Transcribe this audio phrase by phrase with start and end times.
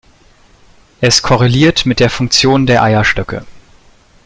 [0.99, 3.45] Es korreliert mit der Funktion der Eierstöcke.